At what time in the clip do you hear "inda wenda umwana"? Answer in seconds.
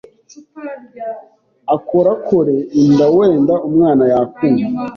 2.81-4.03